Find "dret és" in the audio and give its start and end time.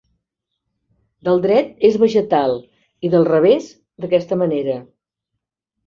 1.43-1.99